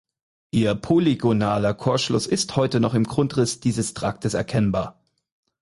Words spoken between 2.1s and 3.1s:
ist noch heute im